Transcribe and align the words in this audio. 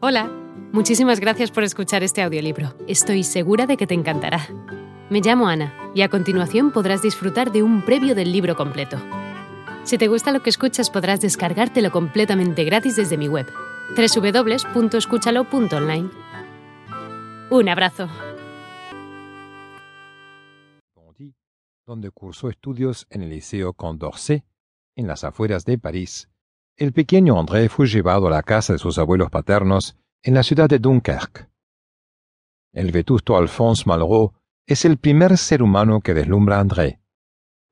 Hola, 0.00 0.30
muchísimas 0.72 1.18
gracias 1.18 1.50
por 1.50 1.64
escuchar 1.64 2.04
este 2.04 2.22
audiolibro. 2.22 2.72
Estoy 2.86 3.24
segura 3.24 3.66
de 3.66 3.76
que 3.76 3.88
te 3.88 3.94
encantará. 3.94 4.46
Me 5.10 5.20
llamo 5.20 5.48
Ana 5.48 5.74
y 5.92 6.02
a 6.02 6.08
continuación 6.08 6.70
podrás 6.70 7.02
disfrutar 7.02 7.50
de 7.50 7.64
un 7.64 7.84
previo 7.84 8.14
del 8.14 8.30
libro 8.30 8.54
completo. 8.54 8.96
Si 9.82 9.98
te 9.98 10.06
gusta 10.06 10.30
lo 10.30 10.40
que 10.40 10.50
escuchas 10.50 10.88
podrás 10.88 11.20
descargártelo 11.20 11.90
completamente 11.90 12.62
gratis 12.62 12.94
desde 12.94 13.18
mi 13.18 13.26
web, 13.26 13.48
www.escúchalo.online. 13.96 16.10
Un 17.50 17.68
abrazo. 17.68 18.08
donde 21.84 22.10
cursó 22.10 22.50
estudios 22.50 23.06
en 23.08 23.22
el 23.22 23.30
Liceo 23.30 23.72
Condorcet, 23.72 24.44
en 24.94 25.06
las 25.06 25.24
afueras 25.24 25.64
de 25.64 25.78
París, 25.78 26.28
el 26.78 26.92
pequeño 26.92 27.38
André 27.38 27.68
fue 27.68 27.88
llevado 27.88 28.28
a 28.28 28.30
la 28.30 28.42
casa 28.44 28.72
de 28.72 28.78
sus 28.78 28.98
abuelos 28.98 29.30
paternos 29.30 29.96
en 30.22 30.34
la 30.34 30.44
ciudad 30.44 30.68
de 30.68 30.78
Dunkerque. 30.78 31.48
El 32.72 32.92
vetusto 32.92 33.36
Alphonse 33.36 33.82
Malraux 33.84 34.32
es 34.64 34.84
el 34.84 34.98
primer 34.98 35.36
ser 35.38 35.60
humano 35.60 36.00
que 36.00 36.14
deslumbra 36.14 36.58
a 36.58 36.60
André, 36.60 37.00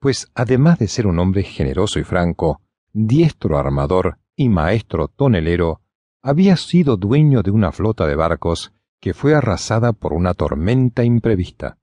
pues 0.01 0.29
además 0.35 0.81
de 0.81 0.89
ser 0.89 1.07
un 1.07 1.21
hombre 1.21 1.45
generoso 1.45 2.01
y 2.01 2.05
franco, 2.05 2.61
diestro 2.93 3.59
armador 3.59 4.19
y 4.35 4.49
maestro 4.49 5.07
tonelero, 5.07 5.83
había 6.21 6.57
sido 6.57 6.97
dueño 6.97 7.43
de 7.43 7.53
una 7.53 7.71
flota 7.71 8.09
de 8.09 8.17
barcos 8.17 8.73
que 9.01 9.15
fue 9.15 9.37
arrasada 9.37 9.93
por 9.93 10.15
una 10.15 10.35
tormenta 10.35 11.05
imprevista. 11.05 11.79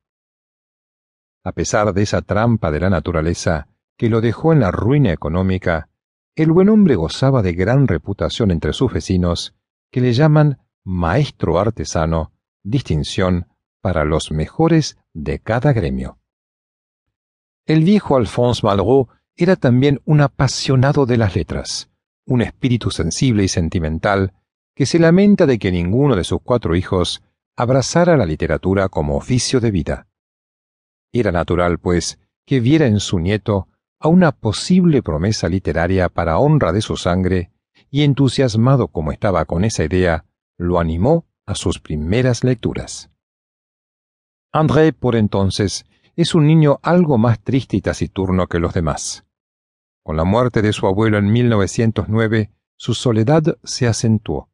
A 1.46 1.54
pesar 1.54 1.94
de 1.94 2.02
esa 2.02 2.22
trampa 2.22 2.70
de 2.70 2.82
la 2.82 2.90
naturaleza 2.90 3.70
que 3.98 4.10
lo 4.10 4.20
dejó 4.20 4.52
en 4.52 4.60
la 4.60 4.72
ruina 4.72 5.14
económica, 5.14 5.88
el 6.36 6.52
buen 6.52 6.70
hombre 6.70 6.96
gozaba 6.96 7.42
de 7.42 7.54
gran 7.54 7.88
reputación 7.88 8.52
entre 8.52 8.74
sus 8.74 8.92
vecinos, 8.92 9.54
que 9.92 10.02
le 10.02 10.14
llaman 10.14 10.60
maestro 10.84 11.60
artesano, 11.60 12.32
distinción 12.64 13.48
para 13.82 14.04
los 14.04 14.32
mejores 14.32 14.98
de 15.14 15.40
cada 15.40 15.74
gremio. 15.74 16.18
El 17.66 17.84
viejo 17.84 18.18
Alphonse 18.18 18.66
Malraux 18.66 19.10
era 19.36 19.56
también 19.56 20.02
un 20.06 20.22
apasionado 20.22 21.06
de 21.06 21.18
las 21.18 21.36
letras, 21.36 21.90
un 22.26 22.42
espíritu 22.42 22.90
sensible 22.90 23.44
y 23.44 23.48
sentimental 23.48 24.34
que 24.76 24.86
se 24.86 25.00
lamenta 25.00 25.46
de 25.46 25.60
que 25.60 25.72
ninguno 25.72 26.16
de 26.16 26.24
sus 26.24 26.42
cuatro 26.42 26.76
hijos 26.76 27.22
abrazara 27.56 28.18
la 28.18 28.26
literatura 28.26 28.90
como 28.90 29.16
oficio 29.16 29.60
de 29.60 29.72
vida. 29.72 30.08
Era 31.12 31.32
natural, 31.32 31.78
pues, 31.78 32.20
que 32.46 32.60
viera 32.60 32.88
en 32.88 33.00
su 33.00 33.20
nieto 33.20 33.68
a 34.04 34.10
una 34.10 34.34
posible 34.34 35.02
promesa 35.02 35.48
literaria 35.48 36.10
para 36.10 36.38
honra 36.38 36.74
de 36.74 36.82
su 36.82 36.98
sangre, 36.98 37.54
y 37.90 38.04
entusiasmado 38.04 38.90
como 38.90 39.14
estaba 39.14 39.46
con 39.46 39.64
esa 39.64 39.86
idea, 39.86 40.26
lo 40.58 40.78
animó 40.78 41.26
a 41.46 41.56
sus 41.56 41.80
primeras 41.80 42.44
lecturas. 42.44 43.12
André, 44.52 44.92
por 44.92 45.16
entonces, 45.16 45.86
es 46.18 46.36
un 46.36 46.46
niño 46.46 46.80
algo 46.84 47.18
más 47.18 47.40
triste 47.40 47.78
y 47.78 47.82
taciturno 47.82 48.48
que 48.48 48.60
los 48.60 48.74
demás. 48.74 49.26
Con 50.04 50.18
la 50.18 50.26
muerte 50.26 50.62
de 50.62 50.74
su 50.74 50.86
abuelo 50.86 51.18
en 51.18 51.32
1909, 51.32 52.52
su 52.76 52.96
soledad 52.96 53.58
se 53.64 53.88
acentuó, 53.88 54.50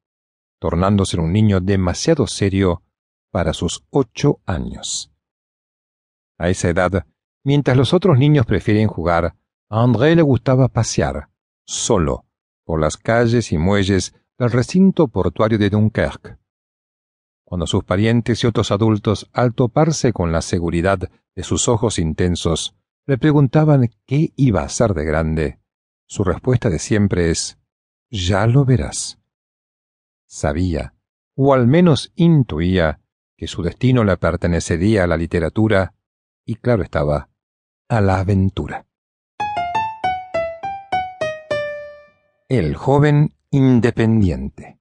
tornándose 0.60 1.20
un 1.20 1.34
niño 1.34 1.60
demasiado 1.60 2.28
serio 2.28 2.84
para 3.32 3.54
sus 3.54 3.84
ocho 3.90 4.42
años. 4.46 5.12
A 6.38 6.50
esa 6.50 6.70
edad, 6.70 7.08
mientras 7.50 7.76
los 7.76 7.96
otros 7.96 8.20
niños 8.20 8.46
prefieren 8.46 8.88
jugar, 8.88 9.34
a 9.70 9.82
André 9.82 10.16
le 10.16 10.22
gustaba 10.22 10.68
pasear, 10.68 11.30
solo, 11.66 12.26
por 12.64 12.80
las 12.80 12.96
calles 12.96 13.52
y 13.52 13.58
muelles 13.58 14.14
del 14.38 14.52
recinto 14.52 15.08
portuario 15.08 15.58
de 15.58 15.72
Dunkerque. 15.72 16.38
Cuando 17.44 17.66
sus 17.66 17.84
parientes 17.84 18.44
y 18.44 18.46
otros 18.46 18.70
adultos, 18.70 19.32
al 19.34 19.56
toparse 19.56 20.14
con 20.14 20.32
la 20.32 20.44
seguridad 20.44 21.00
de 21.00 21.44
sus 21.44 21.68
ojos 21.68 21.98
intensos, 21.98 22.76
le 23.08 23.18
preguntaban 23.18 23.90
qué 24.06 24.32
iba 24.36 24.62
a 24.62 24.66
hacer 24.66 24.94
de 24.94 25.06
grande, 25.06 25.60
su 26.06 26.24
respuesta 26.24 26.70
de 26.70 26.78
siempre 26.78 27.32
es 27.32 27.58
Ya 28.12 28.46
lo 28.46 28.64
verás. 28.64 29.18
Sabía, 30.28 30.94
o 31.36 31.56
al 31.56 31.66
menos 31.66 32.12
intuía, 32.14 33.02
que 33.36 33.48
su 33.48 33.64
destino 33.64 34.04
le 34.04 34.18
pertenecería 34.18 35.06
a 35.06 35.08
la 35.08 35.18
literatura 35.18 35.96
y 36.46 36.54
claro 36.54 36.84
estaba, 36.84 37.29
a 37.90 38.02
la 38.02 38.20
aventura. 38.20 38.86
El 42.48 42.76
joven 42.76 43.34
independiente. 43.50 44.80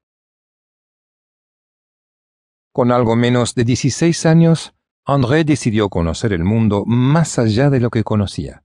Con 2.70 2.92
algo 2.92 3.16
menos 3.16 3.54
de 3.54 3.64
16 3.64 4.26
años, 4.26 4.74
André 5.06 5.44
decidió 5.44 5.88
conocer 5.88 6.34
el 6.34 6.44
mundo 6.44 6.84
más 6.86 7.38
allá 7.38 7.70
de 7.70 7.80
lo 7.80 7.88
que 7.88 8.04
conocía. 8.04 8.62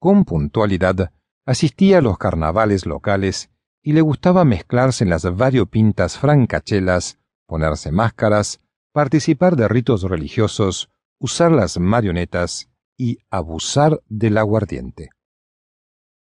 Con 0.00 0.24
puntualidad, 0.24 1.12
asistía 1.46 1.98
a 1.98 2.00
los 2.00 2.18
carnavales 2.18 2.84
locales 2.84 3.50
y 3.80 3.92
le 3.92 4.00
gustaba 4.00 4.44
mezclarse 4.44 5.04
en 5.04 5.10
las 5.10 5.24
variopintas 5.36 6.18
francachelas, 6.18 7.20
ponerse 7.46 7.92
máscaras, 7.92 8.58
participar 8.92 9.54
de 9.54 9.68
ritos 9.68 10.02
religiosos 10.02 10.90
usar 11.20 11.52
las 11.52 11.78
marionetas 11.78 12.70
y 13.00 13.20
abusar 13.30 14.02
del 14.10 14.36
aguardiente. 14.36 15.08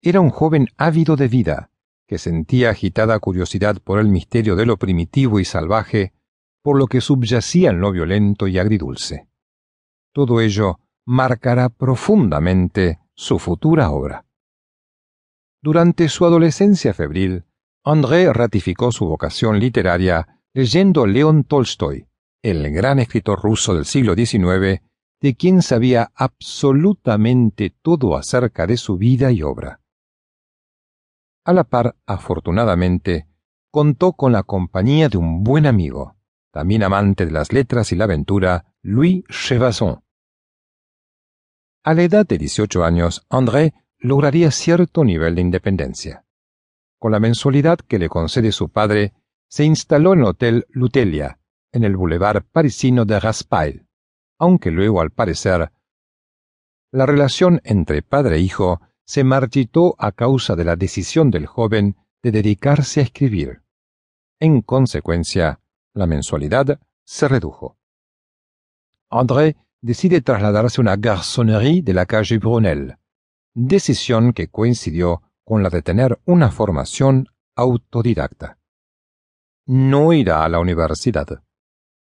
Era 0.02 0.20
un 0.20 0.30
joven 0.30 0.66
ávido 0.76 1.14
de 1.14 1.28
vida, 1.28 1.70
que 2.08 2.18
sentía 2.18 2.70
agitada 2.70 3.16
curiosidad 3.20 3.80
por 3.80 4.00
el 4.00 4.08
misterio 4.08 4.56
de 4.56 4.66
lo 4.66 4.76
primitivo 4.76 5.38
y 5.38 5.44
salvaje, 5.44 6.12
por 6.62 6.76
lo 6.76 6.88
que 6.88 7.00
subyacía 7.00 7.70
en 7.70 7.80
lo 7.80 7.92
violento 7.92 8.48
y 8.48 8.58
agridulce. 8.58 9.28
Todo 10.12 10.40
ello 10.40 10.80
marcará 11.04 11.68
profundamente 11.68 12.98
su 13.14 13.38
futura 13.38 13.92
obra. 13.92 14.26
Durante 15.62 16.08
su 16.08 16.26
adolescencia 16.26 16.94
febril, 16.94 17.44
André 17.84 18.32
ratificó 18.32 18.90
su 18.90 19.06
vocación 19.06 19.60
literaria 19.60 20.40
leyendo 20.52 21.06
León 21.06 21.44
Tolstoy, 21.44 22.08
el 22.42 22.72
gran 22.72 22.98
escritor 22.98 23.40
ruso 23.40 23.72
del 23.72 23.84
siglo 23.84 24.16
XIX, 24.16 24.82
de 25.20 25.34
quien 25.34 25.62
sabía 25.62 26.12
absolutamente 26.14 27.74
todo 27.82 28.16
acerca 28.16 28.66
de 28.66 28.76
su 28.76 28.98
vida 28.98 29.32
y 29.32 29.42
obra. 29.42 29.80
A 31.44 31.52
la 31.52 31.64
par, 31.64 31.96
afortunadamente, 32.06 33.28
contó 33.70 34.12
con 34.12 34.32
la 34.32 34.42
compañía 34.42 35.08
de 35.08 35.18
un 35.18 35.44
buen 35.44 35.66
amigo, 35.66 36.16
también 36.50 36.82
amante 36.82 37.26
de 37.26 37.32
las 37.32 37.52
letras 37.52 37.92
y 37.92 37.96
la 37.96 38.04
aventura, 38.04 38.74
Louis 38.82 39.24
Chevasson. 39.28 40.02
A 41.84 41.94
la 41.94 42.02
edad 42.02 42.26
de 42.26 42.38
18 42.38 42.84
años, 42.84 43.24
André 43.28 43.74
lograría 43.98 44.50
cierto 44.50 45.04
nivel 45.04 45.34
de 45.34 45.40
independencia. 45.42 46.24
Con 46.98 47.12
la 47.12 47.20
mensualidad 47.20 47.78
que 47.78 47.98
le 47.98 48.08
concede 48.08 48.52
su 48.52 48.70
padre, 48.70 49.12
se 49.48 49.64
instaló 49.64 50.14
en 50.14 50.20
el 50.20 50.24
Hotel 50.26 50.66
Lutelia, 50.70 51.38
en 51.72 51.84
el 51.84 51.96
boulevard 51.96 52.42
parisino 52.50 53.04
de 53.04 53.20
Raspail, 53.20 53.85
aunque 54.38 54.70
luego, 54.70 55.00
al 55.00 55.10
parecer, 55.10 55.70
la 56.92 57.06
relación 57.06 57.60
entre 57.64 58.02
padre 58.02 58.36
e 58.36 58.40
hijo 58.40 58.80
se 59.04 59.24
marchitó 59.24 59.94
a 59.98 60.12
causa 60.12 60.56
de 60.56 60.64
la 60.64 60.76
decisión 60.76 61.30
del 61.30 61.46
joven 61.46 61.96
de 62.22 62.32
dedicarse 62.32 63.00
a 63.00 63.04
escribir. 63.04 63.62
En 64.40 64.62
consecuencia, 64.62 65.60
la 65.94 66.06
mensualidad 66.06 66.80
se 67.04 67.28
redujo. 67.28 67.76
André 69.10 69.56
decide 69.80 70.20
trasladarse 70.20 70.80
a 70.80 70.82
una 70.82 70.96
garçonnerie 70.96 71.82
de 71.82 71.94
la 71.94 72.06
calle 72.06 72.38
Brunel, 72.38 72.96
decisión 73.54 74.32
que 74.32 74.48
coincidió 74.48 75.22
con 75.44 75.62
la 75.62 75.70
de 75.70 75.82
tener 75.82 76.18
una 76.24 76.50
formación 76.50 77.28
autodidacta. 77.54 78.58
No 79.66 80.12
irá 80.12 80.44
a 80.44 80.48
la 80.48 80.58
universidad. 80.58 81.42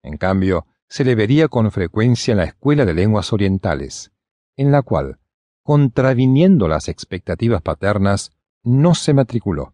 En 0.04 0.18
cambio, 0.18 0.66
se 0.92 1.06
le 1.06 1.16
vería 1.16 1.48
con 1.48 1.72
frecuencia 1.72 2.34
en 2.34 2.40
la 2.40 2.44
Escuela 2.44 2.84
de 2.84 2.94
Lenguas 2.94 3.32
Orientales, 3.32 4.12
en 4.58 4.74
la 4.74 4.82
cual, 4.82 5.20
contraviniendo 5.64 6.68
las 6.68 6.90
expectativas 6.90 7.62
paternas, 7.62 8.34
no 8.62 8.94
se 8.94 9.14
matriculó. 9.14 9.74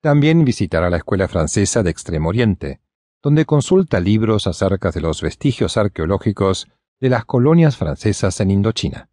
También 0.00 0.42
visitará 0.42 0.88
la 0.88 0.96
Escuela 0.96 1.28
Francesa 1.28 1.82
de 1.82 1.90
Extremo 1.90 2.30
Oriente, 2.30 2.80
donde 3.22 3.44
consulta 3.44 4.00
libros 4.00 4.46
acerca 4.46 4.90
de 4.90 5.02
los 5.02 5.20
vestigios 5.20 5.76
arqueológicos 5.76 6.66
de 6.98 7.10
las 7.10 7.26
colonias 7.26 7.76
francesas 7.76 8.40
en 8.40 8.52
Indochina. 8.52 9.10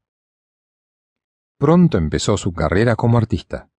Pronto 1.57 1.97
empezó 1.97 2.37
su 2.37 2.53
carrera 2.53 2.95
como 2.95 3.17
artista. 3.17 3.69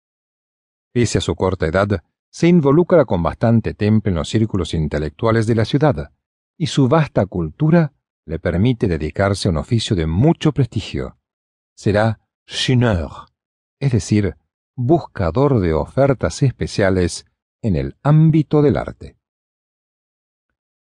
Pese 0.93 1.17
a 1.17 1.23
su 1.23 1.37
corta 1.37 1.67
edad, 1.67 2.05
se 2.29 2.49
involucra 2.49 3.07
con 3.07 3.23
bastante 3.23 3.73
temple 3.73 4.11
en 4.11 4.17
los 4.17 4.29
círculos 4.29 4.75
intelectuales 4.75 5.47
de 5.47 5.55
la 5.55 5.65
ciudad, 5.65 6.13
y 6.57 6.67
su 6.67 6.89
vasta 6.89 7.27
cultura 7.27 7.93
le 8.25 8.39
permite 8.39 8.87
dedicarse 8.87 9.49
a 9.49 9.51
un 9.51 9.57
oficio 9.57 9.97
de 9.97 10.07
mucho 10.07 10.53
prestigio. 10.53 11.17
Será 11.75 12.21
chineur, 12.47 13.11
es 13.81 13.93
decir, 13.93 14.37
buscador 14.75 15.61
de 15.61 15.75
ofertas 15.75 16.43
especiales 16.43 17.27
en 17.63 17.77
el 17.77 17.97
ámbito 18.03 18.63
del 18.63 18.77
arte. 18.77 19.17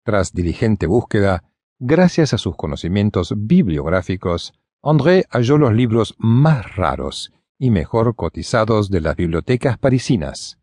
Tras 0.03 0.33
diligente 0.33 0.87
búsqueda, 0.87 1.43
gracias 1.79 2.33
a 2.33 2.37
sus 2.37 2.55
conocimientos 2.55 3.33
bibliográficos, 3.37 4.53
André 4.83 5.25
halló 5.29 5.57
los 5.57 5.73
libros 5.73 6.15
más 6.17 6.75
raros 6.75 7.31
y 7.59 7.69
mejor 7.69 8.15
cotizados 8.15 8.89
de 8.89 9.01
las 9.01 9.15
bibliotecas 9.15 9.77
parisinas, 9.77 10.59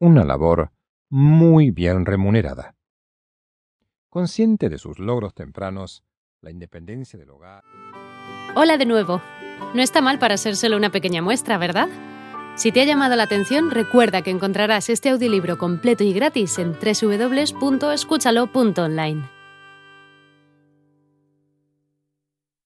una 0.00 0.24
labor 0.24 0.72
muy 1.08 1.70
bien 1.70 2.04
remunerada. 2.04 2.74
Consciente 4.12 4.68
de 4.68 4.76
sus 4.76 4.98
logros 4.98 5.32
tempranos, 5.32 6.04
la 6.42 6.50
independencia 6.50 7.18
del 7.18 7.30
hogar. 7.30 7.64
Hola 8.54 8.76
de 8.76 8.84
nuevo. 8.84 9.22
No 9.72 9.80
está 9.80 10.02
mal 10.02 10.18
para 10.18 10.36
ser 10.36 10.54
solo 10.54 10.76
una 10.76 10.92
pequeña 10.92 11.22
muestra, 11.22 11.56
¿verdad? 11.56 11.88
Si 12.54 12.72
te 12.72 12.82
ha 12.82 12.84
llamado 12.84 13.16
la 13.16 13.22
atención, 13.22 13.70
recuerda 13.70 14.20
que 14.20 14.28
encontrarás 14.28 14.90
este 14.90 15.08
audiolibro 15.08 15.56
completo 15.56 16.04
y 16.04 16.12
gratis 16.12 16.58
en 16.58 16.74
www.escúchalo.online. 16.74 19.30